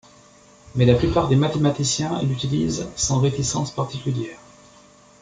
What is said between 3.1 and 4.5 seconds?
réticence particulière.